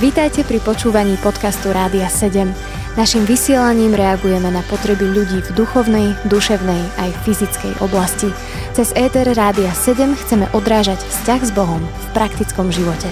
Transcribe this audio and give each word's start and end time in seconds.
Vítajte 0.00 0.44
pri 0.44 0.60
počúvaní 0.60 1.16
podcastu 1.24 1.72
Rádia 1.72 2.04
7. 2.04 2.52
Naším 2.92 3.24
vysielaním 3.24 3.96
reagujeme 3.96 4.52
na 4.52 4.60
potreby 4.68 5.08
ľudí 5.08 5.40
v 5.40 5.50
duchovnej, 5.56 6.12
duševnej 6.28 6.82
aj 7.00 7.10
fyzickej 7.24 7.80
oblasti. 7.80 8.28
Cez 8.76 8.92
ETR 8.92 9.32
Rádia 9.32 9.72
7 9.72 10.12
chceme 10.12 10.44
odrážať 10.52 11.00
vzťah 11.00 11.40
s 11.40 11.50
Bohom 11.56 11.80
v 11.80 12.06
praktickom 12.12 12.68
živote. 12.68 13.08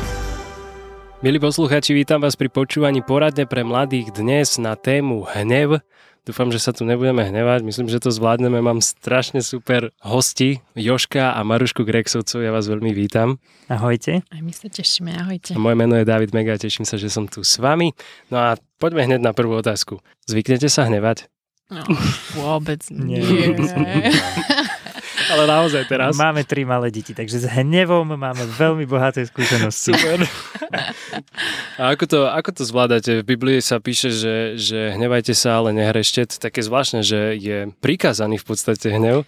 Milí 1.24 1.40
poslucháči, 1.40 1.96
vítam 1.96 2.20
vás 2.20 2.36
pri 2.36 2.52
počúvaní 2.52 3.00
poradne 3.00 3.48
pre 3.48 3.64
mladých 3.64 4.12
dnes 4.12 4.60
na 4.60 4.76
tému 4.76 5.28
hnev. 5.32 5.80
Dúfam, 6.20 6.52
že 6.52 6.60
sa 6.60 6.76
tu 6.76 6.84
nebudeme 6.84 7.24
hnevať. 7.24 7.64
Myslím, 7.64 7.88
že 7.88 7.96
to 7.96 8.12
zvládneme. 8.12 8.60
Mám 8.60 8.84
strašne 8.84 9.40
super 9.40 9.88
hosti, 10.04 10.60
Joška 10.76 11.32
a 11.32 11.40
Marušku 11.40 11.80
Grexovcov. 11.80 12.44
Ja 12.44 12.52
vás 12.52 12.68
veľmi 12.68 12.92
vítam. 12.92 13.40
Ahojte. 13.72 14.20
Aj 14.28 14.40
my 14.44 14.52
sa 14.52 14.68
tešíme, 14.68 15.16
ahojte. 15.16 15.56
A 15.56 15.58
moje 15.58 15.80
meno 15.80 15.96
je 15.96 16.04
David 16.04 16.36
Mega, 16.36 16.60
teším 16.60 16.84
sa, 16.84 17.00
že 17.00 17.08
som 17.08 17.24
tu 17.24 17.40
s 17.40 17.56
vami. 17.56 17.96
No 18.28 18.36
a 18.36 18.60
poďme 18.76 19.08
hneď 19.08 19.24
na 19.24 19.32
prvú 19.32 19.56
otázku. 19.56 20.04
Zvyknete 20.28 20.68
sa 20.68 20.84
hnevať? 20.84 21.32
No, 21.70 21.86
vôbec 22.34 22.82
nie. 22.90 23.22
Nie. 23.22 24.10
Ale 25.30 25.46
naozaj 25.46 25.86
teraz. 25.86 26.18
Máme 26.18 26.42
tri 26.42 26.66
malé 26.66 26.90
deti, 26.90 27.14
takže 27.14 27.40
s 27.42 27.46
hnevom 27.46 28.18
máme 28.18 28.44
veľmi 28.58 28.84
bohaté 28.84 29.22
skúsenosti. 29.24 29.94
Super. 29.94 30.26
A 31.78 31.94
ako 31.94 32.04
to, 32.10 32.18
ako 32.26 32.50
to 32.50 32.62
zvládate? 32.66 33.22
V 33.22 33.24
Biblii 33.24 33.62
sa 33.62 33.78
píše, 33.78 34.10
že, 34.10 34.58
že 34.58 34.98
hnevajte 34.98 35.32
sa, 35.32 35.62
ale 35.62 35.70
nehrešte. 35.70 36.26
To 36.26 36.34
je 36.34 36.42
také 36.42 36.60
zvláštne, 36.66 37.06
že 37.06 37.38
je 37.38 37.70
prikázaný 37.78 38.42
v 38.42 38.46
podstate 38.46 38.90
hnev. 38.90 39.22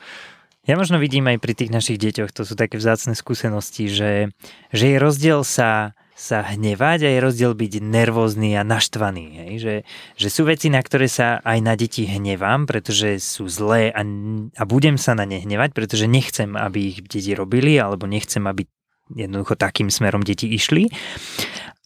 Ja 0.62 0.78
možno 0.78 1.02
vidím 1.02 1.26
aj 1.26 1.42
pri 1.42 1.58
tých 1.58 1.74
našich 1.74 1.98
deťoch, 1.98 2.30
to 2.30 2.46
sú 2.46 2.54
také 2.54 2.78
vzácne 2.78 3.18
skúsenosti, 3.18 3.90
že, 3.90 4.30
že 4.70 4.94
je 4.94 4.96
rozdiel 5.02 5.42
sa 5.42 5.90
sa 6.22 6.46
hnevať 6.46 7.02
a 7.02 7.08
je 7.10 7.18
rozdiel 7.18 7.52
byť 7.58 7.82
nervózny 7.82 8.54
a 8.54 8.62
naštvaný. 8.62 9.26
Hej? 9.42 9.52
Že, 9.58 9.74
že 10.14 10.28
sú 10.30 10.46
veci, 10.46 10.70
na 10.70 10.78
ktoré 10.78 11.10
sa 11.10 11.42
aj 11.42 11.58
na 11.58 11.74
deti 11.74 12.06
hnevám, 12.06 12.70
pretože 12.70 13.18
sú 13.18 13.50
zlé 13.50 13.90
a, 13.90 14.06
a 14.54 14.62
budem 14.62 14.94
sa 14.94 15.18
na 15.18 15.26
ne 15.26 15.42
hnevať, 15.42 15.74
pretože 15.74 16.06
nechcem, 16.06 16.54
aby 16.54 16.94
ich 16.94 16.98
deti 17.02 17.34
robili 17.34 17.74
alebo 17.74 18.06
nechcem, 18.06 18.46
aby 18.46 18.70
jednoducho 19.10 19.58
takým 19.58 19.90
smerom 19.90 20.22
deti 20.22 20.46
išli. 20.46 20.86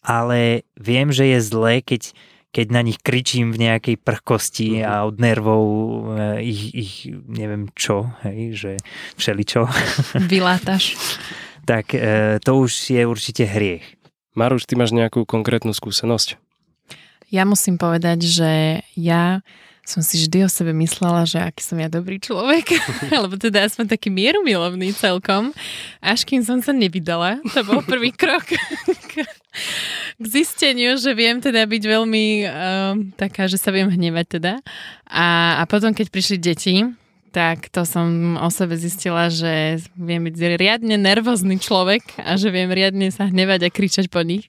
Ale 0.05 0.69
viem, 0.77 1.09
že 1.09 1.33
je 1.33 1.39
zlé, 1.41 1.81
keď, 1.81 2.12
keď 2.53 2.67
na 2.77 2.84
nich 2.84 3.01
kričím 3.01 3.57
v 3.57 3.73
nejakej 3.73 3.97
prchkosti 4.05 4.84
a 4.84 5.09
od 5.09 5.17
nervov 5.17 5.64
eh, 6.12 6.45
ich, 6.45 6.62
ich 6.77 6.92
neviem 7.25 7.73
čo, 7.73 8.12
hej, 8.20 8.53
že 8.53 8.73
všeličo. 9.17 9.64
Vylátaš. 10.29 10.92
tak 11.67 11.95
e, 11.95 12.39
to 12.39 12.62
už 12.62 12.95
je 12.95 13.03
určite 13.03 13.42
hriech. 13.45 13.95
Maruš, 14.37 14.69
ty 14.69 14.77
máš 14.77 14.92
nejakú 14.92 15.25
konkrétnu 15.25 15.73
skúsenosť? 15.73 16.37
Ja 17.33 17.48
musím 17.48 17.81
povedať, 17.81 18.29
že 18.29 18.84
ja 18.95 19.41
som 19.87 20.03
si 20.03 20.19
vždy 20.19 20.45
o 20.45 20.51
sebe 20.51 20.75
myslela, 20.75 21.25
že 21.25 21.39
aký 21.39 21.62
som 21.62 21.79
ja 21.79 21.87
dobrý 21.87 22.19
človek, 22.19 22.75
alebo 23.17 23.39
teda 23.39 23.64
aspoň 23.64 23.97
taký 23.97 24.12
mierumilovný 24.12 24.92
celkom, 24.92 25.57
až 26.03 26.27
kým 26.27 26.42
som 26.45 26.61
sa 26.61 26.77
nevydala. 26.77 27.41
To 27.55 27.64
bol 27.64 27.81
prvý 27.81 28.12
krok 28.20 28.45
k, 28.45 29.12
k 30.20 30.25
zisteniu, 30.27 30.98
že 30.98 31.17
viem 31.17 31.41
teda 31.41 31.64
byť 31.64 31.83
veľmi 31.87 32.25
uh, 32.45 32.51
taká, 33.17 33.48
že 33.48 33.57
sa 33.57 33.73
viem 33.73 33.89
hnevať 33.89 34.27
teda. 34.37 34.53
A, 35.09 35.59
a 35.59 35.67
potom, 35.70 35.95
keď 35.95 36.12
prišli 36.12 36.37
deti, 36.37 36.83
tak 37.37 37.69
to 37.69 37.84
som 37.84 38.41
o 38.41 38.48
sebe 38.48 38.81
zistila, 38.81 39.29
že 39.29 39.84
viem 39.92 40.25
byť 40.25 40.56
riadne 40.56 40.97
nervózny 40.97 41.61
človek 41.61 42.17
a 42.25 42.41
že 42.41 42.48
viem 42.48 42.73
riadne 42.73 43.12
sa 43.12 43.29
hnevať 43.29 43.69
a 43.69 43.75
kričať 43.75 44.09
po 44.09 44.25
nich 44.25 44.48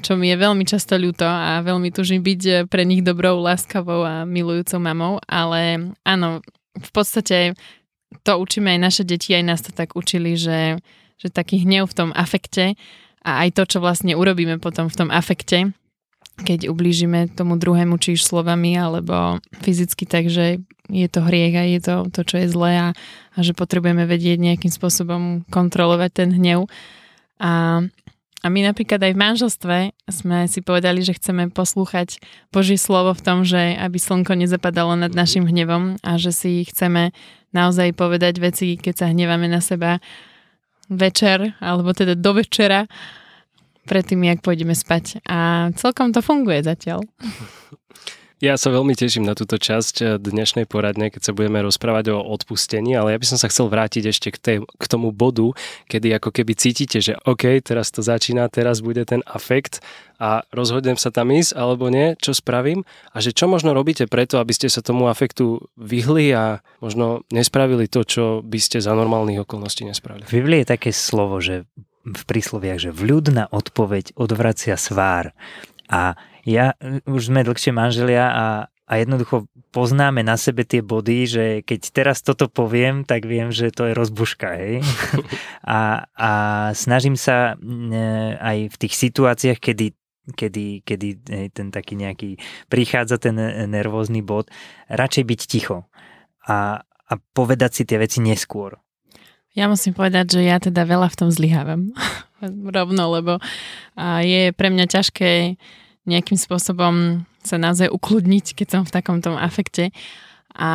čo 0.00 0.16
mi 0.16 0.32
je 0.32 0.36
veľmi 0.40 0.64
často 0.64 0.96
ľúto 0.96 1.28
a 1.28 1.60
veľmi 1.60 1.92
tužím 1.92 2.24
byť 2.24 2.66
pre 2.72 2.88
nich 2.88 3.04
dobrou, 3.04 3.36
láskavou 3.44 4.02
a 4.02 4.24
milujúcou 4.24 4.80
mamou, 4.80 5.20
ale 5.28 5.92
áno, 6.02 6.40
v 6.72 6.90
podstate 6.96 7.52
to 8.24 8.32
učíme 8.40 8.72
aj 8.72 8.80
naše 8.80 9.02
deti, 9.04 9.36
aj 9.36 9.44
nás 9.44 9.60
to 9.60 9.70
tak 9.76 9.92
učili, 9.92 10.34
že, 10.40 10.80
že 11.20 11.28
taký 11.28 11.68
hnev 11.68 11.92
v 11.92 11.96
tom 11.96 12.10
afekte 12.16 12.72
a 13.20 13.44
aj 13.44 13.60
to, 13.60 13.62
čo 13.68 13.78
vlastne 13.84 14.16
urobíme 14.16 14.56
potom 14.56 14.88
v 14.88 14.96
tom 14.96 15.08
afekte, 15.12 15.76
keď 16.42 16.68
ublížime 16.68 17.30
tomu 17.30 17.56
druhému, 17.56 17.96
či 18.02 18.18
už 18.18 18.26
slovami 18.26 18.74
alebo 18.74 19.38
fyzicky, 19.62 20.04
takže 20.04 20.60
je 20.92 21.08
to 21.08 21.24
hriech 21.24 21.54
a 21.56 21.64
je 21.64 21.80
to 21.80 21.94
to, 22.10 22.20
čo 22.26 22.36
je 22.42 22.52
zlé 22.52 22.72
a, 22.76 22.88
a 23.32 23.38
že 23.40 23.56
potrebujeme 23.56 24.04
vedieť 24.04 24.36
nejakým 24.42 24.68
spôsobom 24.68 25.46
kontrolovať 25.48 26.10
ten 26.12 26.28
hnev. 26.34 26.68
A, 27.40 27.80
a 28.42 28.46
my 28.50 28.60
napríklad 28.66 29.00
aj 29.00 29.12
v 29.14 29.22
manželstve 29.22 29.76
sme 30.10 30.50
si 30.50 30.60
povedali, 30.60 31.00
že 31.00 31.16
chceme 31.16 31.48
poslúchať 31.48 32.18
Božie 32.50 32.76
slovo 32.76 33.14
v 33.14 33.24
tom, 33.24 33.38
že 33.46 33.78
aby 33.78 33.96
slnko 33.96 34.34
nezapadalo 34.36 34.98
nad 34.98 35.14
našim 35.14 35.46
hnevom 35.48 36.02
a 36.02 36.18
že 36.18 36.34
si 36.34 36.66
chceme 36.66 37.14
naozaj 37.54 37.94
povedať 37.94 38.42
veci, 38.42 38.76
keď 38.76 38.94
sa 38.94 39.06
hneváme 39.08 39.46
na 39.46 39.62
seba 39.62 40.02
večer, 40.92 41.56
alebo 41.62 41.96
teda 41.96 42.18
do 42.18 42.36
večera 42.36 42.84
predtým, 43.86 44.22
jak 44.26 44.40
pôjdeme 44.40 44.74
spať. 44.74 45.22
A 45.26 45.70
celkom 45.78 46.14
to 46.14 46.22
funguje 46.22 46.62
zatiaľ. 46.62 47.02
Ja 48.42 48.58
sa 48.58 48.74
veľmi 48.74 48.98
teším 48.98 49.22
na 49.22 49.38
túto 49.38 49.54
časť 49.54 49.94
eh, 50.02 50.06
dnešnej 50.18 50.66
poradne, 50.66 51.14
keď 51.14 51.30
sa 51.30 51.32
budeme 51.32 51.62
rozprávať 51.62 52.10
o 52.10 52.18
odpustení, 52.18 52.90
ale 52.98 53.14
ja 53.14 53.18
by 53.22 53.26
som 53.30 53.38
sa 53.38 53.46
chcel 53.46 53.70
vrátiť 53.70 54.10
ešte 54.10 54.34
k, 54.34 54.38
tej, 54.42 54.56
k 54.66 54.84
tomu 54.90 55.14
bodu, 55.14 55.54
kedy 55.86 56.10
ako 56.18 56.34
keby 56.34 56.58
cítite, 56.58 56.98
že 56.98 57.14
OK, 57.22 57.62
teraz 57.62 57.94
to 57.94 58.02
začína, 58.02 58.50
teraz 58.50 58.82
bude 58.82 59.06
ten 59.06 59.22
afekt 59.30 59.78
a 60.18 60.42
rozhodnem 60.50 60.98
sa 60.98 61.14
tam 61.14 61.30
ísť 61.30 61.54
alebo 61.54 61.86
nie, 61.86 62.18
čo 62.18 62.34
spravím 62.34 62.82
a 63.14 63.22
že 63.22 63.30
čo 63.30 63.46
možno 63.46 63.78
robíte 63.78 64.10
preto, 64.10 64.42
aby 64.42 64.50
ste 64.50 64.66
sa 64.66 64.82
tomu 64.82 65.06
afektu 65.06 65.62
vyhli 65.78 66.34
a 66.34 66.66
možno 66.82 67.22
nespravili 67.30 67.86
to, 67.86 68.02
čo 68.02 68.42
by 68.42 68.58
ste 68.58 68.82
za 68.82 68.90
normálnych 68.90 69.46
okolností 69.46 69.86
nespravili. 69.86 70.26
V 70.26 70.42
Biblii 70.42 70.66
je 70.66 70.72
také 70.74 70.90
slovo, 70.90 71.38
že 71.38 71.62
v 72.02 72.22
prísloviach, 72.26 72.78
že 72.78 72.90
vľudná 72.90 73.50
odpoveď 73.50 74.14
odvracia 74.18 74.74
svár. 74.74 75.34
A 75.86 76.18
ja, 76.42 76.74
už 77.06 77.30
sme 77.30 77.46
dlhšie 77.46 77.70
manželia 77.70 78.26
a, 78.26 78.46
a 78.66 78.92
jednoducho 78.98 79.46
poznáme 79.70 80.26
na 80.26 80.34
sebe 80.34 80.66
tie 80.66 80.82
body, 80.82 81.18
že 81.24 81.44
keď 81.62 81.80
teraz 81.94 82.18
toto 82.20 82.50
poviem, 82.50 83.06
tak 83.06 83.24
viem, 83.24 83.54
že 83.54 83.70
to 83.70 83.90
je 83.90 83.96
rozbuška, 83.96 84.48
hej. 84.58 84.74
A, 85.62 86.10
a 86.18 86.30
snažím 86.74 87.14
sa 87.14 87.54
aj 88.42 88.58
v 88.66 88.76
tých 88.82 88.94
situáciách, 88.98 89.62
kedy 89.62 89.94
kedy, 90.34 90.86
kedy 90.86 91.08
hej, 91.22 91.48
ten 91.50 91.74
taký 91.74 91.98
nejaký 91.98 92.38
prichádza 92.70 93.18
ten 93.18 93.34
nervózny 93.70 94.22
bod, 94.22 94.50
radšej 94.86 95.24
byť 95.26 95.40
ticho 95.46 95.86
a, 96.46 96.82
a 96.82 97.12
povedať 97.34 97.70
si 97.78 97.82
tie 97.86 97.98
veci 97.98 98.22
neskôr. 98.22 98.78
Ja 99.52 99.68
musím 99.68 99.92
povedať, 99.92 100.38
že 100.38 100.48
ja 100.48 100.56
teda 100.56 100.88
veľa 100.88 101.12
v 101.12 101.18
tom 101.18 101.28
zlyhávam. 101.28 101.92
Rovno, 102.76 103.02
lebo 103.12 103.38
je 104.24 104.50
pre 104.56 104.68
mňa 104.72 104.86
ťažké 104.88 105.60
nejakým 106.08 106.38
spôsobom 106.40 107.22
sa 107.42 107.56
naozaj 107.58 107.90
ukludniť, 107.90 108.58
keď 108.58 108.66
som 108.66 108.82
v 108.82 108.94
takom 108.94 109.22
tom 109.22 109.38
afekte. 109.38 109.94
A, 110.56 110.70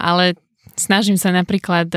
ale 0.00 0.38
snažím 0.78 1.20
sa 1.20 1.34
napríklad 1.34 1.92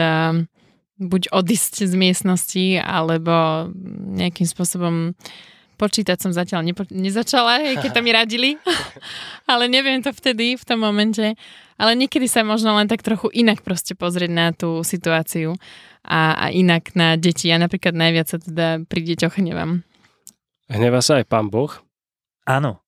buď 0.99 1.21
odísť 1.31 1.87
z 1.87 1.93
miestnosti, 1.95 2.65
alebo 2.79 3.67
nejakým 4.13 4.47
spôsobom 4.47 5.15
počítať 5.75 6.17
som 6.17 6.31
zatiaľ 6.31 6.63
nepo- 6.63 6.89
nezačala, 6.89 7.77
keď 7.81 7.89
tam 7.91 8.03
mi 8.05 8.13
radili, 8.13 8.49
ale 9.51 9.67
neviem 9.67 9.99
to 9.99 10.13
vtedy, 10.13 10.55
v 10.55 10.63
tom 10.63 10.81
momente. 10.81 11.35
Ale 11.75 11.97
niekedy 11.97 12.29
sa 12.29 12.45
možno 12.45 12.77
len 12.77 12.85
tak 12.85 13.01
trochu 13.01 13.33
inak 13.33 13.65
proste 13.65 13.97
pozrieť 13.97 14.31
na 14.31 14.53
tú 14.53 14.85
situáciu 14.85 15.57
a, 16.05 16.37
a 16.37 16.45
inak 16.53 16.93
na 16.93 17.17
deti. 17.17 17.49
Ja 17.49 17.57
napríklad 17.57 17.97
najviac 17.97 18.27
sa 18.29 18.37
teda 18.37 18.85
pri 18.85 19.01
deťoch 19.03 19.41
hnevám. 19.41 19.81
Hnevá 20.69 20.99
sa 21.01 21.19
aj 21.19 21.25
pán 21.27 21.49
Boh? 21.49 21.71
Áno. 22.45 22.79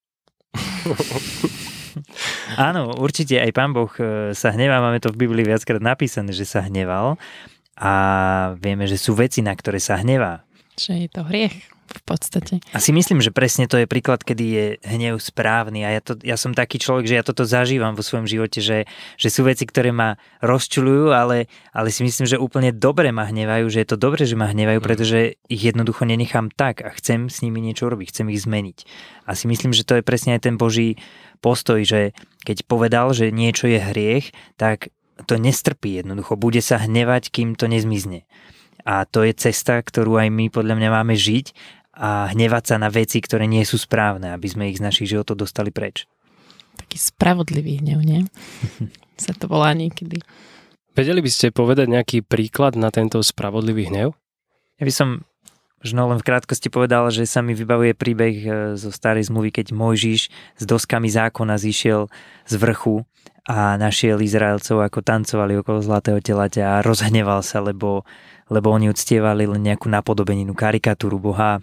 Áno, 2.56 2.94
určite 3.00 3.40
aj 3.40 3.52
pán 3.56 3.72
Boh 3.76 3.90
e, 4.00 4.32
sa 4.36 4.52
hnevá, 4.52 4.80
máme 4.84 5.00
to 5.00 5.12
v 5.12 5.28
Biblii 5.28 5.48
viackrát 5.48 5.82
napísané, 5.82 6.32
že 6.32 6.48
sa 6.48 6.64
hneval 6.64 7.20
a 7.76 7.94
vieme, 8.56 8.88
že 8.88 8.96
sú 8.96 9.16
veci, 9.16 9.44
na 9.44 9.52
ktoré 9.52 9.80
sa 9.84 10.00
hnevá. 10.00 10.48
Že 10.80 11.08
je 11.08 11.10
to 11.12 11.22
hriech 11.28 11.75
v 11.86 12.02
podstate. 12.04 12.60
A 12.74 12.82
si 12.82 12.92
myslím, 12.92 13.22
že 13.22 13.30
presne 13.30 13.70
to 13.70 13.78
je 13.78 13.88
príklad, 13.88 14.26
kedy 14.26 14.46
je 14.46 14.66
hnev 14.84 15.22
správny 15.22 15.86
a 15.86 16.00
ja, 16.00 16.02
to, 16.02 16.18
ja 16.26 16.36
som 16.36 16.52
taký 16.52 16.82
človek, 16.82 17.06
že 17.06 17.18
ja 17.22 17.24
toto 17.24 17.46
zažívam 17.46 17.94
vo 17.94 18.02
svojom 18.02 18.26
živote, 18.26 18.60
že, 18.60 18.90
že 19.16 19.30
sú 19.30 19.46
veci, 19.46 19.70
ktoré 19.70 19.94
ma 19.94 20.18
rozčulujú, 20.42 21.14
ale, 21.14 21.48
ale 21.72 21.94
si 21.94 22.02
myslím, 22.02 22.26
že 22.26 22.42
úplne 22.42 22.74
dobre 22.74 23.14
ma 23.14 23.30
hnevajú, 23.30 23.70
že 23.70 23.86
je 23.86 23.90
to 23.94 23.98
dobre, 24.02 24.26
že 24.26 24.34
ma 24.34 24.50
hnevajú, 24.50 24.80
mm. 24.82 24.86
pretože 24.86 25.20
ich 25.46 25.62
jednoducho 25.62 26.04
nenechám 26.10 26.50
tak 26.52 26.82
a 26.82 26.90
chcem 26.98 27.30
s 27.30 27.46
nimi 27.46 27.62
niečo 27.62 27.86
robiť, 27.86 28.10
chcem 28.10 28.28
ich 28.34 28.42
zmeniť. 28.42 28.78
A 29.30 29.38
si 29.38 29.46
myslím, 29.46 29.72
že 29.72 29.86
to 29.86 30.02
je 30.02 30.04
presne 30.06 30.36
aj 30.38 30.50
ten 30.50 30.56
Boží 30.58 30.98
postoj, 31.40 31.82
že 31.86 32.18
keď 32.46 32.66
povedal, 32.66 33.14
že 33.14 33.30
niečo 33.30 33.70
je 33.70 33.78
hriech, 33.78 34.34
tak 34.58 34.90
to 35.24 35.40
nestrpí 35.40 36.04
jednoducho, 36.04 36.36
bude 36.36 36.60
sa 36.60 36.82
hnevať, 36.82 37.32
kým 37.32 37.56
to 37.56 37.72
nezmizne. 37.72 38.28
A 38.86 39.10
to 39.10 39.26
je 39.26 39.34
cesta, 39.34 39.82
ktorú 39.82 40.22
aj 40.22 40.30
my 40.30 40.54
podľa 40.54 40.78
mňa 40.78 40.90
máme 40.94 41.18
žiť 41.18 41.52
a 41.96 42.30
hnevať 42.30 42.64
sa 42.70 42.76
na 42.78 42.94
veci, 42.94 43.18
ktoré 43.18 43.50
nie 43.50 43.66
sú 43.66 43.82
správne, 43.82 44.36
aby 44.36 44.46
sme 44.46 44.70
ich 44.70 44.78
z 44.78 44.86
našich 44.86 45.10
životov 45.10 45.42
dostali 45.42 45.74
preč. 45.74 46.06
Taký 46.76 46.98
spravodlivý 47.00 47.82
hnev, 47.82 48.04
nie? 48.06 48.22
sa 49.24 49.34
to 49.34 49.50
volá 49.50 49.74
niekedy. 49.74 50.22
Vedeli 50.96 51.20
by 51.20 51.32
ste 51.32 51.56
povedať 51.56 51.92
nejaký 51.92 52.24
príklad 52.24 52.78
na 52.80 52.94
tento 52.94 53.20
spravodlivý 53.20 53.92
hnev? 53.92 54.16
Ja 54.80 54.84
by 54.84 54.94
som 54.94 55.10
možno 55.84 56.10
len 56.12 56.20
v 56.22 56.28
krátkosti 56.28 56.70
povedal, 56.72 57.10
že 57.12 57.28
sa 57.28 57.44
mi 57.44 57.58
vybavuje 57.58 57.94
príbeh 57.98 58.36
e, 58.36 58.50
zo 58.80 58.90
starej 58.90 59.30
zmluvy, 59.30 59.52
keď 59.52 59.76
Mojžiš 59.76 60.22
s 60.32 60.64
doskami 60.64 61.10
zákona 61.12 61.60
zišiel 61.62 62.10
z 62.48 62.54
vrchu 62.58 63.06
a 63.46 63.78
našiel 63.78 64.18
Izraelcov, 64.18 64.82
ako 64.82 65.06
tancovali 65.06 65.54
okolo 65.62 65.80
zlatého 65.86 66.18
telaťa 66.18 66.82
a 66.82 66.84
rozhneval 66.84 67.46
sa, 67.46 67.62
lebo, 67.62 68.02
lebo 68.50 68.74
oni 68.74 68.90
uctievali 68.90 69.46
len 69.46 69.62
nejakú 69.62 69.86
napodobeninu, 69.86 70.58
karikatúru 70.58 71.22
Boha. 71.22 71.62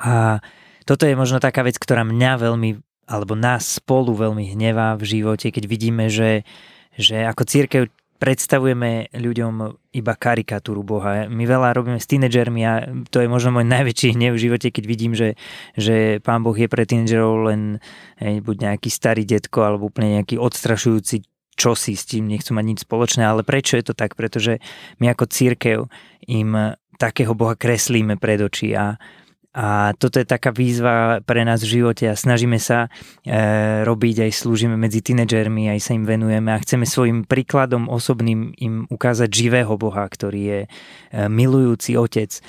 A 0.00 0.40
toto 0.88 1.04
je 1.04 1.12
možno 1.12 1.36
taká 1.36 1.60
vec, 1.60 1.76
ktorá 1.76 2.00
mňa 2.00 2.32
veľmi, 2.40 2.70
alebo 3.12 3.36
nás 3.36 3.76
spolu 3.76 4.16
veľmi 4.16 4.56
hnevá 4.56 4.96
v 4.96 5.20
živote, 5.20 5.52
keď 5.52 5.64
vidíme, 5.68 6.08
že, 6.08 6.48
že 6.96 7.28
ako 7.28 7.44
církev 7.44 7.82
predstavujeme 8.16 9.12
ľuďom 9.12 9.52
iba 9.92 10.14
karikatúru 10.16 10.82
Boha. 10.82 11.28
My 11.28 11.44
veľa 11.44 11.76
robíme 11.76 12.00
s 12.00 12.08
tínedžermi 12.08 12.62
a 12.64 12.72
to 13.12 13.20
je 13.20 13.28
možno 13.28 13.56
môj 13.56 13.66
najväčší 13.68 14.16
hnev 14.16 14.36
v 14.36 14.42
živote, 14.48 14.68
keď 14.72 14.84
vidím, 14.84 15.12
že, 15.12 15.36
že 15.76 16.20
Pán 16.24 16.40
Boh 16.40 16.56
je 16.56 16.68
pre 16.68 16.88
tínedžerov 16.88 17.52
len 17.52 17.60
hej, 18.20 18.40
buď 18.40 18.56
nejaký 18.72 18.88
starý 18.88 19.28
detko 19.28 19.64
alebo 19.64 19.88
úplne 19.88 20.20
nejaký 20.20 20.40
odstrašujúci 20.40 21.24
čosi 21.56 21.96
s 21.96 22.04
tým 22.04 22.28
nechcú 22.28 22.52
mať 22.52 22.64
nič 22.68 22.78
spoločné, 22.84 23.24
ale 23.24 23.40
prečo 23.40 23.80
je 23.80 23.88
to 23.88 23.94
tak? 23.96 24.12
Pretože 24.12 24.60
my 25.00 25.16
ako 25.16 25.24
církev 25.24 25.78
im 26.28 26.76
takého 27.00 27.32
Boha 27.32 27.56
kreslíme 27.56 28.20
pred 28.20 28.40
oči 28.44 28.76
a, 28.76 29.00
a 29.56 29.96
toto 29.96 30.20
je 30.20 30.28
taká 30.28 30.52
výzva 30.52 31.24
pre 31.24 31.40
nás 31.48 31.64
v 31.64 31.80
živote 31.80 32.12
a 32.12 32.14
snažíme 32.14 32.60
sa 32.60 32.92
e, 33.24 33.80
robiť, 33.88 34.28
aj 34.28 34.32
slúžime 34.36 34.76
medzi 34.76 35.00
tínedžermi, 35.00 35.72
aj 35.72 35.80
sa 35.80 35.96
im 35.96 36.04
venujeme 36.04 36.52
a 36.52 36.60
chceme 36.60 36.84
svojim 36.84 37.24
príkladom 37.24 37.88
osobným 37.88 38.52
im 38.60 38.84
ukázať 38.92 39.32
živého 39.32 39.72
Boha, 39.80 40.04
ktorý 40.04 40.40
je 40.44 40.60
e, 40.60 40.68
milujúci 41.32 41.96
otec 41.96 42.36
e, 42.36 42.40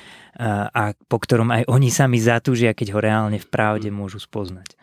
a 0.68 0.92
po 1.08 1.18
ktorom 1.24 1.48
aj 1.56 1.64
oni 1.72 1.88
sami 1.88 2.20
zatúžia, 2.20 2.76
keď 2.76 2.92
ho 2.92 3.00
reálne 3.00 3.40
v 3.40 3.48
pravde 3.48 3.88
môžu 3.88 4.20
spoznať. 4.20 4.76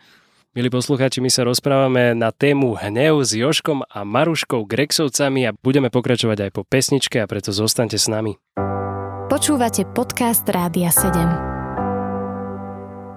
Milí 0.57 0.73
poslucháči, 0.73 1.21
my 1.21 1.29
sa 1.29 1.45
rozprávame 1.45 2.17
na 2.17 2.33
tému 2.33 2.73
hnev 2.73 3.21
s 3.21 3.37
Joškom 3.37 3.85
a 3.85 4.01
Maruškou 4.01 4.65
Grexovcami 4.65 5.45
a 5.45 5.53
budeme 5.53 5.93
pokračovať 5.93 6.49
aj 6.49 6.51
po 6.57 6.65
pesničke 6.65 7.21
a 7.21 7.29
preto 7.29 7.53
zostaňte 7.53 8.01
s 8.01 8.09
nami. 8.09 8.33
Počúvate 9.29 9.85
podcast 9.93 10.47
Rádia 10.49 10.89
7. 10.89 11.54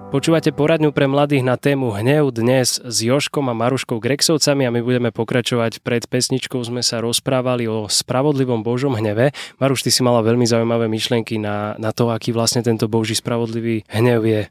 Počúvate 0.09 0.49
poradňu 0.49 0.89
pre 0.89 1.05
mladých 1.05 1.45
na 1.45 1.53
tému 1.53 1.93
Hnev 1.93 2.33
dnes 2.33 2.81
s 2.81 2.97
Joškom 3.05 3.45
a 3.45 3.53
Maruškou 3.53 4.01
Grexovcami 4.01 4.65
a 4.65 4.73
my 4.73 4.81
budeme 4.81 5.13
pokračovať. 5.13 5.85
Pred 5.85 6.09
pesničkou 6.09 6.57
sme 6.65 6.81
sa 6.81 6.97
rozprávali 6.97 7.69
o 7.69 7.85
spravodlivom 7.85 8.65
Božom 8.65 8.97
hneve. 8.97 9.37
Maruš, 9.61 9.85
ty 9.85 9.93
si 9.93 10.01
mala 10.01 10.25
veľmi 10.25 10.49
zaujímavé 10.49 10.89
myšlienky 10.89 11.37
na, 11.37 11.77
na 11.77 11.93
to, 11.93 12.09
aký 12.09 12.33
vlastne 12.33 12.65
tento 12.65 12.89
Boží 12.89 13.13
spravodlivý 13.13 13.85
hnev 13.85 14.25
je. 14.25 14.41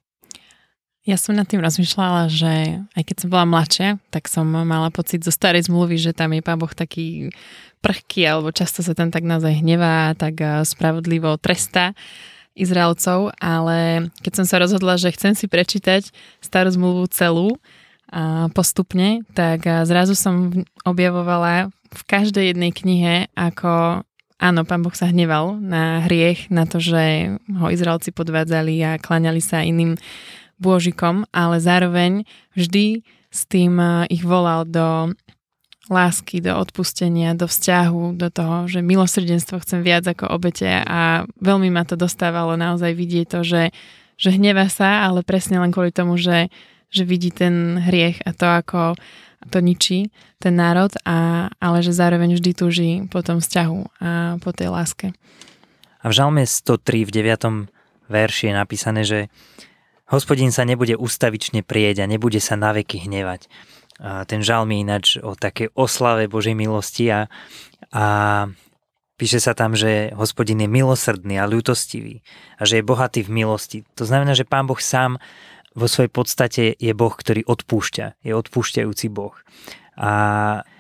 Ja 1.03 1.19
som 1.19 1.35
nad 1.35 1.51
tým 1.51 1.59
rozmýšľala, 1.59 2.31
že 2.31 2.79
aj 2.95 3.03
keď 3.03 3.17
som 3.19 3.29
bola 3.35 3.47
mladšia, 3.51 3.99
tak 4.15 4.31
som 4.31 4.47
mala 4.47 4.95
pocit 4.95 5.27
zo 5.27 5.35
starej 5.35 5.67
zmluvy, 5.67 5.99
že 5.99 6.15
tam 6.15 6.39
je 6.39 6.45
Pán 6.45 6.63
Boh 6.63 6.71
taký 6.71 7.35
prchký, 7.83 8.31
alebo 8.31 8.55
často 8.55 8.87
sa 8.87 8.95
tam 8.95 9.11
tak 9.11 9.27
naozaj 9.27 9.59
hnevá, 9.59 10.15
tak 10.15 10.39
eh, 10.39 10.63
spravodlivo 10.63 11.35
trestá. 11.35 11.99
Izraelcov, 12.59 13.33
ale 13.39 14.11
keď 14.21 14.43
som 14.43 14.47
sa 14.51 14.59
rozhodla, 14.59 14.99
že 14.99 15.15
chcem 15.15 15.39
si 15.39 15.47
prečítať 15.47 16.11
starú 16.43 16.69
zmluvu 16.75 17.07
celú 17.15 17.57
a 18.11 18.49
postupne, 18.53 19.23
tak 19.37 19.65
zrazu 19.87 20.19
som 20.19 20.65
objavovala 20.83 21.71
v 21.89 22.03
každej 22.05 22.53
jednej 22.53 22.73
knihe, 22.75 23.29
ako 23.37 24.03
áno, 24.41 24.61
pán 24.65 24.81
Boh 24.81 24.97
sa 24.97 25.09
hneval 25.09 25.61
na 25.61 26.05
hriech, 26.05 26.49
na 26.49 26.65
to, 26.65 26.81
že 26.81 27.37
ho 27.49 27.67
Izraelci 27.69 28.13
podvádzali 28.13 28.75
a 28.85 29.01
klaňali 29.01 29.41
sa 29.45 29.61
iným 29.61 30.01
bôžikom, 30.59 31.29
ale 31.31 31.63
zároveň 31.63 32.27
vždy 32.57 33.07
s 33.29 33.45
tým 33.45 33.77
ich 34.09 34.25
volal 34.25 34.65
do 34.65 35.13
lásky, 35.89 36.45
do 36.45 36.53
odpustenia, 36.57 37.33
do 37.33 37.49
vzťahu, 37.49 38.17
do 38.17 38.29
toho, 38.29 38.69
že 38.69 38.85
milosrdenstvo 38.85 39.61
chcem 39.65 39.81
viac 39.81 40.05
ako 40.05 40.29
obete 40.29 40.69
a 40.69 41.25
veľmi 41.41 41.73
ma 41.73 41.89
to 41.89 41.97
dostávalo 41.97 42.55
naozaj 42.61 42.93
vidieť 42.93 43.27
to, 43.29 43.41
že, 43.45 43.63
že 44.21 44.29
hneva 44.37 44.69
sa, 44.69 45.09
ale 45.09 45.25
presne 45.25 45.61
len 45.61 45.73
kvôli 45.73 45.91
tomu, 45.91 46.21
že, 46.21 46.53
že 46.93 47.09
vidí 47.09 47.33
ten 47.33 47.81
hriech 47.81 48.21
a 48.29 48.37
to, 48.37 48.47
ako 48.47 48.81
to 49.49 49.59
ničí 49.65 50.13
ten 50.39 50.55
národ, 50.55 50.93
a, 51.03 51.49
ale 51.59 51.79
že 51.83 51.97
zároveň 51.97 52.39
vždy 52.39 52.51
túži 52.55 52.91
po 53.11 53.25
tom 53.25 53.43
vzťahu 53.43 53.81
a 54.03 54.11
po 54.39 54.51
tej 54.55 54.69
láske. 54.71 55.07
A 56.03 56.07
v 56.11 56.15
Žalme 56.15 56.47
103 56.47 57.09
v 57.09 57.11
9. 57.11 57.67
verši 58.07 58.51
je 58.51 58.55
napísané, 58.55 59.03
že 59.03 59.19
hospodin 60.07 60.55
sa 60.55 60.63
nebude 60.63 60.95
ustavične 60.95 61.67
prieť 61.67 62.07
a 62.07 62.11
nebude 62.11 62.39
sa 62.39 62.55
naveky 62.55 63.03
hnevať 63.09 63.51
a 63.99 64.23
ten 64.25 64.47
žalm 64.47 64.71
je 64.71 64.79
ináč 64.79 65.07
o 65.19 65.35
takej 65.35 65.75
oslave 65.75 66.31
Božej 66.31 66.55
milosti 66.55 67.11
a, 67.11 67.21
a 67.91 68.05
píše 69.19 69.43
sa 69.43 69.59
tam, 69.59 69.75
že 69.75 70.15
hospodin 70.15 70.63
je 70.63 70.71
milosrdný 70.71 71.43
a 71.43 71.51
ľutostivý 71.51 72.23
a 72.57 72.63
že 72.63 72.79
je 72.79 72.87
bohatý 72.87 73.27
v 73.27 73.35
milosti. 73.43 73.79
To 73.99 74.07
znamená, 74.07 74.39
že 74.39 74.47
Pán 74.47 74.71
Boh 74.71 74.79
sám 74.79 75.19
vo 75.75 75.91
svojej 75.91 76.11
podstate 76.11 76.63
je 76.79 76.93
Boh, 76.95 77.11
ktorý 77.11 77.43
odpúšťa. 77.47 78.23
Je 78.23 78.33
odpúšťajúci 78.35 79.07
Boh. 79.11 79.35
A 79.99 80.11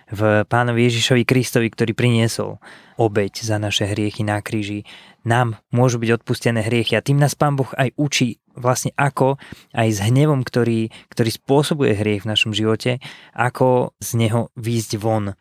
v 0.08 0.44
pánovi 0.48 0.88
Ježišovi 0.88 1.22
Kristovi, 1.28 1.68
ktorý 1.68 1.92
priniesol 1.92 2.60
obeď 2.98 3.44
za 3.44 3.56
naše 3.60 3.86
hriechy 3.86 4.26
na 4.26 4.42
kríži, 4.42 4.88
nám 5.22 5.60
môžu 5.70 6.00
byť 6.02 6.22
odpustené 6.22 6.64
hriechy 6.64 6.98
a 6.98 7.04
tým 7.04 7.20
nás 7.20 7.36
Pán 7.38 7.54
Boh 7.54 7.68
aj 7.76 7.94
učí 7.94 8.40
vlastne 8.58 8.90
ako 8.98 9.38
aj 9.70 9.88
s 9.88 9.98
hnevom, 10.02 10.42
ktorý, 10.42 10.90
ktorý 11.12 11.30
spôsobuje 11.30 11.94
hriech 11.94 12.26
v 12.26 12.30
našom 12.34 12.50
živote, 12.50 12.98
ako 13.32 13.94
z 14.02 14.10
neho 14.18 14.50
výjsť 14.58 14.92
von. 14.98 15.38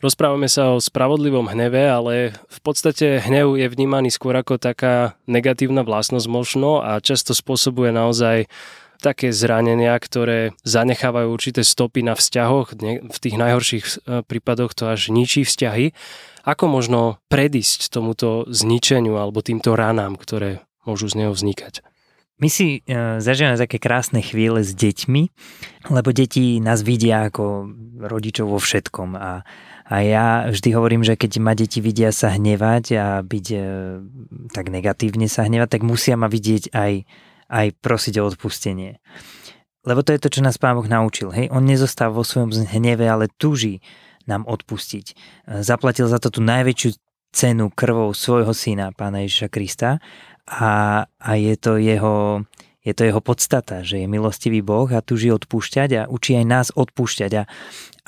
Rozprávame 0.00 0.48
sa 0.48 0.72
o 0.72 0.80
spravodlivom 0.80 1.52
hneve, 1.52 1.84
ale 1.84 2.32
v 2.48 2.58
podstate 2.64 3.20
hnev 3.20 3.60
je 3.60 3.68
vnímaný 3.68 4.08
skôr 4.08 4.32
ako 4.32 4.56
taká 4.56 5.12
negatívna 5.28 5.84
vlastnosť 5.84 6.24
možno 6.24 6.80
a 6.80 7.04
často 7.04 7.36
spôsobuje 7.36 7.92
naozaj 7.92 8.48
také 9.00 9.32
zranenia, 9.32 9.96
ktoré 9.96 10.52
zanechávajú 10.62 11.28
určité 11.32 11.64
stopy 11.64 12.04
na 12.04 12.14
vzťahoch. 12.14 12.76
V 13.10 13.18
tých 13.18 13.36
najhorších 13.40 13.84
e, 13.84 13.92
prípadoch 14.22 14.76
to 14.76 14.88
až 14.92 15.10
ničí 15.10 15.42
vzťahy. 15.42 15.96
Ako 16.44 16.68
možno 16.68 17.20
predísť 17.28 17.92
tomuto 17.92 18.48
zničeniu 18.48 19.16
alebo 19.16 19.44
týmto 19.44 19.76
ranám, 19.76 20.16
ktoré 20.16 20.64
môžu 20.88 21.08
z 21.08 21.24
neho 21.24 21.32
vznikať? 21.32 21.84
My 22.40 22.48
si 22.48 22.80
e, 22.88 23.20
zažívame 23.20 23.60
také 23.60 23.76
krásne 23.76 24.24
chvíle 24.24 24.64
s 24.64 24.72
deťmi, 24.72 25.22
lebo 25.92 26.08
deti 26.08 26.56
nás 26.56 26.80
vidia 26.80 27.28
ako 27.28 27.68
rodičov 28.00 28.56
vo 28.56 28.56
všetkom 28.56 29.12
a, 29.12 29.44
a 29.84 29.94
ja 30.00 30.48
vždy 30.48 30.72
hovorím, 30.72 31.04
že 31.04 31.20
keď 31.20 31.32
ma 31.36 31.52
deti 31.52 31.84
vidia 31.84 32.16
sa 32.16 32.32
hnevať 32.32 32.84
a 32.96 33.06
byť 33.20 33.46
e, 33.52 33.60
tak 34.56 34.72
negatívne 34.72 35.28
sa 35.28 35.44
hnevať, 35.44 35.68
tak 35.68 35.82
musia 35.84 36.16
ma 36.16 36.32
vidieť 36.32 36.72
aj, 36.72 37.04
aj 37.50 37.74
prosiť 37.82 38.22
o 38.22 38.30
odpustenie. 38.30 39.02
Lebo 39.82 40.06
to 40.06 40.14
je 40.14 40.22
to, 40.22 40.28
čo 40.30 40.40
nás 40.44 40.60
Pán 40.60 40.78
Boh 40.78 40.86
naučil. 40.86 41.34
Hej? 41.34 41.50
On 41.50 41.64
nezostáva 41.64 42.14
vo 42.14 42.24
svojom 42.24 42.52
hneve, 42.52 43.08
ale 43.08 43.32
túži 43.32 43.82
nám 44.28 44.46
odpustiť. 44.46 45.16
Zaplatil 45.64 46.06
za 46.06 46.22
to 46.22 46.30
tú 46.30 46.44
najväčšiu 46.44 46.94
cenu 47.34 47.72
krvou 47.72 48.12
svojho 48.14 48.54
syna, 48.54 48.94
Pána 48.94 49.24
Ježiša 49.24 49.48
Krista 49.48 49.90
a, 50.50 51.06
a 51.06 51.30
je, 51.38 51.54
to 51.54 51.78
jeho, 51.78 52.42
je 52.82 52.92
to 52.92 53.02
jeho 53.06 53.22
podstata, 53.22 53.86
že 53.86 54.02
je 54.02 54.06
milostivý 54.10 54.60
Boh 54.60 54.90
a 54.90 55.00
tuží 55.00 55.30
odpúšťať 55.30 55.90
a 55.94 56.02
učí 56.10 56.34
aj 56.34 56.46
nás 56.46 56.68
odpúšťať. 56.74 57.30
A, 57.38 57.42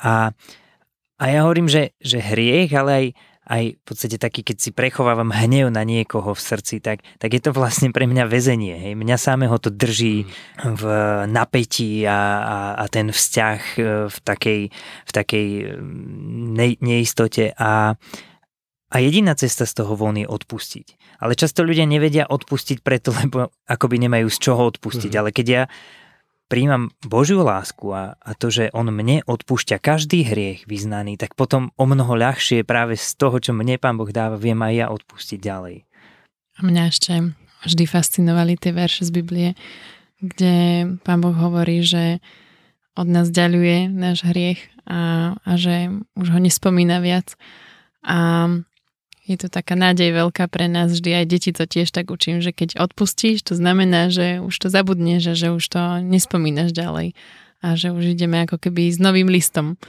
a, 0.03 0.13
a 1.17 1.23
ja 1.25 1.39
hovorím, 1.47 1.71
že, 1.71 1.95
že 2.03 2.19
hriech, 2.19 2.75
ale 2.75 2.91
aj, 2.91 3.05
aj 3.43 3.75
v 3.75 3.83
podstate 3.83 4.15
taký, 4.15 4.39
keď 4.39 4.57
si 4.59 4.69
prechovávam 4.71 5.27
hnev 5.35 5.67
na 5.67 5.83
niekoho 5.83 6.31
v 6.31 6.41
srdci, 6.41 6.79
tak, 6.79 7.03
tak 7.19 7.29
je 7.35 7.41
to 7.43 7.51
vlastne 7.51 7.91
pre 7.91 8.07
mňa 8.07 8.23
väzenie. 8.23 8.75
Hej. 8.79 8.93
Mňa 8.95 9.17
samého 9.19 9.55
to 9.59 9.67
drží 9.67 10.23
mm. 10.23 10.79
v 10.79 10.83
napätí 11.27 12.07
a, 12.07 12.19
a, 12.39 12.57
a 12.79 12.85
ten 12.87 13.11
vzťah 13.11 13.59
e, 13.75 13.81
v 14.07 14.17
takej, 14.23 14.61
v 14.79 15.11
takej 15.11 15.47
ne, 16.55 16.67
neistote. 16.79 17.51
A, 17.59 17.99
a 18.87 18.95
jediná 19.03 19.35
cesta 19.35 19.67
z 19.67 19.75
toho 19.75 19.99
von 19.99 20.15
je 20.15 20.23
odpustiť. 20.23 21.19
Ale 21.19 21.35
často 21.35 21.67
ľudia 21.67 21.83
nevedia 21.83 22.23
odpustiť 22.23 22.79
preto, 22.79 23.11
lebo 23.11 23.51
akoby 23.67 24.07
nemajú 24.07 24.31
z 24.31 24.37
čoho 24.39 24.71
odpustiť. 24.71 25.11
Mm-hmm. 25.11 25.23
Ale 25.23 25.35
keď 25.35 25.47
ja 25.51 25.63
príjmam 26.53 26.93
Božiu 27.01 27.41
lásku 27.41 27.89
a, 27.89 28.13
a 28.21 28.37
to, 28.37 28.53
že 28.53 28.69
On 28.77 28.85
mne 28.85 29.25
odpúšťa 29.25 29.81
každý 29.81 30.21
hriech 30.21 30.69
vyznaný, 30.69 31.17
tak 31.17 31.33
potom 31.33 31.73
o 31.81 31.89
mnoho 31.89 32.13
ľahšie 32.13 32.61
práve 32.61 32.93
z 32.93 33.17
toho, 33.17 33.41
čo 33.41 33.57
mne 33.57 33.81
Pán 33.81 33.97
Boh 33.97 34.13
dáva, 34.13 34.37
viem 34.37 34.61
aj 34.61 34.73
ja 34.77 34.87
odpustiť 34.93 35.41
ďalej. 35.41 35.81
A 36.53 36.59
mňa 36.61 36.83
ešte 36.93 37.33
vždy 37.65 37.83
fascinovali 37.89 38.53
tie 38.61 38.69
verše 38.69 39.01
z 39.01 39.11
Biblie, 39.17 39.49
kde 40.21 40.53
pán 41.01 41.25
Boh 41.25 41.33
hovorí, 41.33 41.81
že 41.81 42.21
od 42.93 43.09
nás 43.09 43.33
ďaluje 43.33 43.89
náš 43.89 44.21
hriech 44.21 44.61
a, 44.85 45.33
a 45.33 45.51
že 45.57 45.89
už 46.13 46.37
ho 46.37 46.37
nespomína 46.37 47.01
viac. 47.01 47.33
A 48.05 48.45
je 49.23 49.39
to 49.39 49.47
taká 49.47 49.79
nádej 49.79 50.11
veľká 50.11 50.51
pre 50.51 50.67
nás 50.67 50.91
vždy, 50.91 51.23
aj 51.23 51.25
deti 51.31 51.51
to 51.55 51.63
tiež 51.63 51.95
tak 51.95 52.11
učím, 52.11 52.43
že 52.43 52.51
keď 52.51 52.75
odpustíš, 52.75 53.47
to 53.47 53.55
znamená, 53.55 54.11
že 54.11 54.43
už 54.43 54.51
to 54.51 54.67
zabudneš 54.67 55.31
a 55.31 55.33
že 55.35 55.47
už 55.55 55.63
to 55.63 55.81
nespomínaš 56.03 56.75
ďalej 56.75 57.15
a 57.63 57.67
že 57.79 57.95
už 57.95 58.19
ideme 58.19 58.43
ako 58.43 58.59
keby 58.59 58.91
s 58.91 58.99
novým 58.99 59.31
listom. 59.31 59.79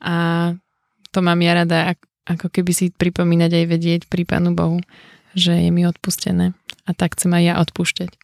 A 0.00 0.56
to 1.12 1.20
mám 1.20 1.44
ja 1.44 1.52
rada, 1.60 1.92
ako 2.24 2.48
keby 2.48 2.72
si 2.72 2.86
pripomínať 2.88 3.52
aj 3.52 3.64
vedieť 3.68 4.00
pri 4.08 4.24
Pánu 4.24 4.56
Bohu, 4.56 4.80
že 5.36 5.52
je 5.60 5.68
mi 5.68 5.84
odpustené. 5.84 6.56
A 6.88 6.90
tak 6.96 7.20
chcem 7.20 7.36
aj 7.36 7.44
ja 7.44 7.54
odpúšťať. 7.60 8.19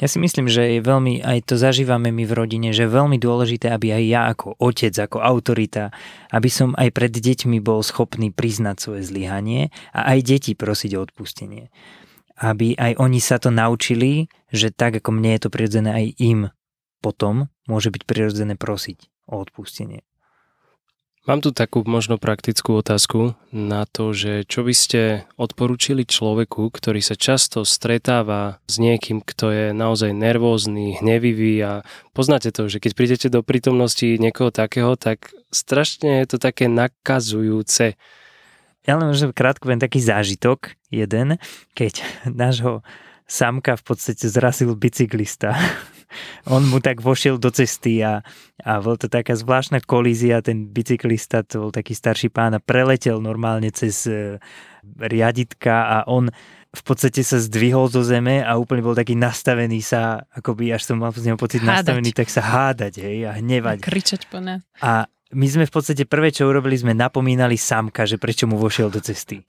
Ja 0.00 0.08
si 0.08 0.16
myslím, 0.16 0.48
že 0.48 0.64
je 0.64 0.80
veľmi, 0.80 1.20
aj 1.20 1.52
to 1.52 1.60
zažívame 1.60 2.08
my 2.08 2.24
v 2.24 2.32
rodine, 2.32 2.72
že 2.72 2.88
je 2.88 2.96
veľmi 2.96 3.20
dôležité, 3.20 3.68
aby 3.68 3.92
aj 3.92 4.04
ja 4.08 4.22
ako 4.32 4.56
otec, 4.56 4.96
ako 4.96 5.20
autorita, 5.20 5.92
aby 6.32 6.48
som 6.48 6.72
aj 6.72 6.88
pred 6.96 7.12
deťmi 7.12 7.60
bol 7.60 7.84
schopný 7.84 8.32
priznať 8.32 8.76
svoje 8.80 9.04
zlyhanie 9.04 9.68
a 9.92 10.16
aj 10.16 10.18
deti 10.24 10.52
prosiť 10.56 10.96
o 10.96 11.04
odpustenie. 11.04 11.68
Aby 12.40 12.72
aj 12.80 12.96
oni 12.96 13.20
sa 13.20 13.36
to 13.36 13.52
naučili, 13.52 14.32
že 14.48 14.72
tak 14.72 15.04
ako 15.04 15.12
mne 15.12 15.36
je 15.36 15.40
to 15.44 15.52
prirodzené, 15.52 15.90
aj 15.92 16.06
im 16.16 16.40
potom 17.04 17.52
môže 17.68 17.92
byť 17.92 18.02
prirodzené 18.08 18.56
prosiť 18.56 19.28
o 19.28 19.36
odpustenie. 19.36 20.00
Mám 21.28 21.44
tu 21.44 21.52
takú 21.52 21.84
možno 21.84 22.16
praktickú 22.16 22.80
otázku 22.80 23.36
na 23.52 23.84
to, 23.84 24.16
že 24.16 24.48
čo 24.48 24.64
by 24.64 24.72
ste 24.72 25.00
odporúčili 25.36 26.08
človeku, 26.08 26.72
ktorý 26.72 27.04
sa 27.04 27.12
často 27.12 27.68
stretáva 27.68 28.56
s 28.64 28.80
niekým, 28.80 29.20
kto 29.20 29.52
je 29.52 29.66
naozaj 29.76 30.16
nervózny, 30.16 30.96
hnevivý 30.96 31.60
a 31.60 31.72
poznáte 32.16 32.48
to, 32.56 32.72
že 32.72 32.80
keď 32.80 32.92
prídete 32.96 33.28
do 33.28 33.44
prítomnosti 33.44 34.16
niekoho 34.16 34.48
takého, 34.48 34.96
tak 34.96 35.28
strašne 35.52 36.24
je 36.24 36.26
to 36.32 36.36
také 36.40 36.72
nakazujúce. 36.72 38.00
Ja 38.88 38.96
len 38.96 39.12
možno 39.12 39.36
krátko 39.36 39.68
viem 39.68 39.76
taký 39.76 40.00
zážitok 40.00 40.72
jeden, 40.88 41.36
keď 41.76 42.00
nášho 42.32 42.80
samka 43.28 43.76
v 43.76 43.92
podstate 43.92 44.24
zrazil 44.24 44.72
bicyklista 44.72 45.52
on 46.46 46.66
mu 46.66 46.78
tak 46.82 47.00
vošiel 47.00 47.38
do 47.38 47.50
cesty 47.50 48.02
a, 48.02 48.24
a 48.62 48.72
bol 48.82 48.96
to 48.96 49.06
taká 49.06 49.36
zvláštna 49.36 49.82
kolízia, 49.84 50.44
ten 50.44 50.68
bicyklista, 50.68 51.46
to 51.46 51.68
bol 51.68 51.72
taký 51.72 51.94
starší 51.94 52.28
pán 52.30 52.56
a 52.56 52.60
preletel 52.60 53.22
normálne 53.22 53.70
cez 53.70 54.06
e, 54.06 54.38
riaditka 54.98 55.74
a 55.86 55.96
on 56.10 56.30
v 56.70 56.82
podstate 56.86 57.26
sa 57.26 57.42
zdvihol 57.42 57.90
zo 57.90 58.06
zeme 58.06 58.46
a 58.46 58.54
úplne 58.54 58.86
bol 58.86 58.94
taký 58.94 59.18
nastavený 59.18 59.82
sa, 59.82 60.22
akoby 60.30 60.70
až 60.70 60.86
som 60.86 61.02
mal 61.02 61.10
z 61.10 61.26
neho 61.26 61.38
pocit 61.38 61.58
hádať. 61.66 61.82
nastavený, 61.82 62.10
tak 62.14 62.28
sa 62.30 62.42
hádať 62.46 63.02
hej, 63.02 63.18
a 63.26 63.34
hnevať. 63.34 63.82
A 63.82 63.86
kričať 63.90 64.22
po 64.30 64.38
nás. 64.38 64.62
A 64.78 65.10
my 65.34 65.46
sme 65.50 65.64
v 65.66 65.72
podstate 65.74 66.06
prvé, 66.06 66.30
čo 66.30 66.46
urobili, 66.46 66.78
sme 66.78 66.94
napomínali 66.94 67.58
samka, 67.58 68.06
že 68.06 68.22
prečo 68.22 68.46
mu 68.46 68.54
vošiel 68.54 68.86
do 68.86 69.02
cesty 69.02 69.42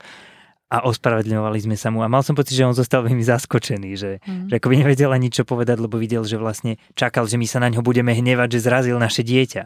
a 0.71 0.87
ospravedlňovali 0.87 1.67
sme 1.67 1.75
sa 1.75 1.91
mu 1.91 1.99
a 1.99 2.07
mal 2.07 2.23
som 2.23 2.31
pocit, 2.31 2.55
že 2.55 2.63
on 2.63 2.71
zostal 2.71 3.03
veľmi 3.03 3.19
zaskočený, 3.19 3.89
že, 3.99 4.23
mm. 4.23 4.47
že 4.47 4.57
by 4.63 4.75
nevedel 4.79 5.11
ani 5.11 5.27
čo 5.27 5.43
povedať, 5.43 5.83
lebo 5.83 5.99
videl, 5.99 6.23
že 6.23 6.39
vlastne 6.39 6.79
čakal, 6.95 7.27
že 7.27 7.35
my 7.35 7.43
sa 7.43 7.59
na 7.59 7.67
ňo 7.67 7.83
budeme 7.83 8.15
hnevať, 8.15 8.55
že 8.55 8.59
zrazil 8.63 8.95
naše 8.95 9.27
dieťa. 9.27 9.63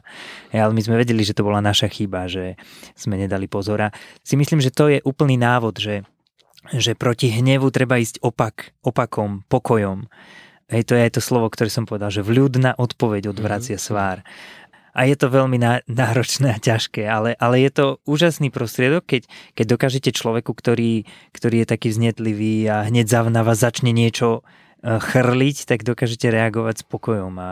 Ja, 0.49 0.65
ale 0.65 0.73
my 0.73 0.81
sme 0.81 0.97
vedeli, 0.97 1.21
že 1.21 1.37
to 1.37 1.45
bola 1.45 1.61
naša 1.61 1.93
chyba, 1.93 2.25
že 2.25 2.57
sme 2.97 3.21
nedali 3.21 3.45
pozor 3.45 3.85
a 3.85 3.93
si 4.25 4.33
myslím, 4.33 4.57
že 4.65 4.73
to 4.73 4.89
je 4.89 4.97
úplný 5.05 5.37
návod, 5.37 5.77
že, 5.77 6.01
že 6.73 6.97
proti 6.97 7.29
hnevu 7.29 7.69
treba 7.69 8.01
ísť 8.01 8.25
opak, 8.25 8.73
opakom, 8.81 9.45
pokojom. 9.45 10.09
Hej, 10.65 10.89
to 10.89 10.97
je 10.97 11.05
aj 11.05 11.13
to 11.13 11.21
slovo, 11.21 11.45
ktoré 11.53 11.69
som 11.69 11.85
povedal, 11.85 12.09
že 12.09 12.25
vľudná 12.25 12.81
odpoveď 12.81 13.29
odvracia 13.29 13.77
mhm. 13.77 13.83
svár 13.85 14.17
a 14.95 15.03
je 15.03 15.15
to 15.19 15.27
veľmi 15.27 15.59
náročné 15.91 16.55
a 16.55 16.57
ťažké, 16.57 17.03
ale, 17.03 17.35
ale 17.35 17.59
je 17.67 17.71
to 17.75 17.85
úžasný 18.07 18.47
prostriedok, 18.47 19.03
keď, 19.03 19.27
keď 19.51 19.65
dokážete 19.75 20.09
človeku, 20.15 20.55
ktorý, 20.55 21.03
ktorý 21.35 21.61
je 21.61 21.67
taký 21.67 21.91
vznetlivý 21.91 22.71
a 22.71 22.87
hneď 22.87 23.27
na 23.27 23.43
vás 23.43 23.59
začne 23.59 23.91
niečo 23.91 24.39
e, 24.79 24.95
chrliť, 24.95 25.67
tak 25.67 25.83
dokážete 25.83 26.31
reagovať 26.31 26.81
s 26.81 26.83
pokojom 26.87 27.35
a, 27.43 27.51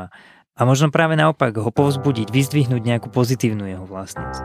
a 0.55 0.61
možno 0.63 0.87
práve 0.87 1.19
naopak 1.19 1.51
ho 1.59 1.69
povzbudiť, 1.69 2.31
vyzdvihnúť 2.31 2.79
nejakú 2.79 3.11
pozitívnu 3.11 3.67
jeho 3.67 3.83
vlastnosť. 3.83 4.43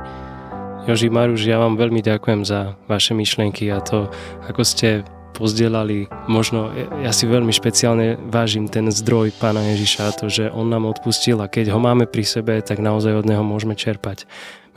Joži 0.90 1.12
Maruš, 1.12 1.44
ja 1.44 1.60
vám 1.60 1.76
veľmi 1.78 2.00
ďakujem 2.00 2.48
za 2.48 2.74
vaše 2.88 3.12
myšlienky 3.12 3.68
a 3.70 3.78
to, 3.84 4.08
ako 4.48 4.62
ste 4.64 5.04
pozdielali. 5.36 6.08
Možno 6.26 6.72
ja 7.02 7.12
si 7.12 7.28
veľmi 7.28 7.52
špeciálne 7.52 8.18
vážim 8.28 8.66
ten 8.68 8.88
zdroj 8.88 9.34
pána 9.36 9.62
Ježiša, 9.74 10.18
to, 10.18 10.26
že 10.28 10.50
on 10.50 10.68
nám 10.68 10.88
odpustil 10.88 11.38
a 11.40 11.50
keď 11.50 11.72
ho 11.74 11.80
máme 11.80 12.08
pri 12.08 12.24
sebe, 12.24 12.60
tak 12.60 12.80
naozaj 12.82 13.14
od 13.18 13.26
neho 13.28 13.44
môžeme 13.44 13.76
čerpať. 13.78 14.26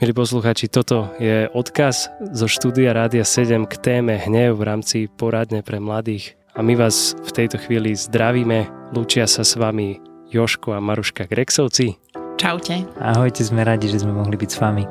Milí 0.02 0.18
posluchači, 0.18 0.66
toto 0.66 1.14
je 1.22 1.46
odkaz 1.54 2.10
zo 2.34 2.50
štúdia 2.50 2.90
Rádia 2.90 3.22
7 3.22 3.70
k 3.70 3.74
téme 3.78 4.18
hnev 4.18 4.58
v 4.58 4.66
rámci 4.66 4.98
poradne 5.06 5.62
pre 5.62 5.78
mladých. 5.78 6.34
A 6.52 6.60
my 6.60 6.74
vás 6.74 7.14
v 7.22 7.30
tejto 7.30 7.56
chvíli 7.56 7.94
zdravíme. 7.94 8.66
Lúčia 8.92 9.30
sa 9.30 9.46
s 9.46 9.54
vami 9.54 10.02
Joško 10.28 10.74
a 10.74 10.82
Maruška 10.82 11.30
Grexovci. 11.30 11.96
Čaute. 12.34 12.82
Ahojte, 12.98 13.46
sme 13.46 13.62
radi, 13.62 13.86
že 13.86 14.02
sme 14.02 14.10
mohli 14.10 14.34
byť 14.34 14.50
s 14.50 14.58
vami. 14.58 14.84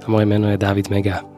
A 0.00 0.06
moje 0.06 0.24
meno 0.30 0.46
je 0.48 0.56
David 0.56 0.86
Mega. 0.88 1.37